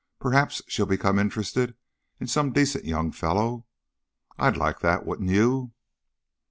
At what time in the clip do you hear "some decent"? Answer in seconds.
2.25-2.85